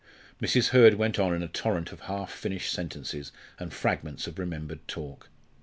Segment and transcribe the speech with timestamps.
[0.41, 0.69] Mrs.
[0.69, 5.29] Hurd went on in a torrent of half finished sentences and fragments of remembered talk.